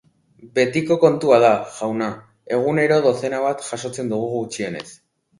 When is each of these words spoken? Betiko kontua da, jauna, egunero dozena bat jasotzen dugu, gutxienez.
Betiko 0.53 0.95
kontua 1.01 1.35
da, 1.43 1.51
jauna, 1.75 2.07
egunero 2.57 2.97
dozena 3.07 3.41
bat 3.43 3.61
jasotzen 3.67 4.09
dugu, 4.15 4.31
gutxienez. 4.37 4.83